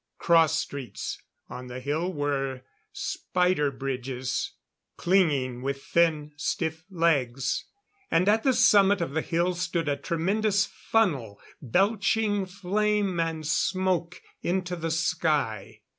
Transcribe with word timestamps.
Cross 0.17 0.57
streets 0.57 1.21
on 1.47 1.67
the 1.67 1.79
hill 1.79 2.11
were 2.11 2.63
spider 2.91 3.69
bridges, 3.69 4.53
clinging 4.97 5.61
with 5.61 5.83
thin, 5.83 6.31
stiff 6.37 6.83
legs. 6.89 7.65
And 8.09 8.27
at 8.27 8.41
the 8.41 8.53
summit 8.53 8.99
of 8.99 9.11
the 9.11 9.21
hill 9.21 9.53
stood 9.53 9.87
a 9.87 9.95
tremendous 9.95 10.65
funnel 10.65 11.39
belching 11.61 12.47
flame 12.47 13.19
and 13.19 13.45
smoke 13.45 14.19
into 14.41 14.75
the 14.75 14.89
sky. 14.89 15.81